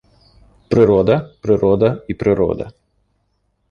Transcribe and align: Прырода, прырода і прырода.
Прырода, 0.75 1.19
прырода 1.45 1.89
і 2.11 2.19
прырода. 2.25 2.65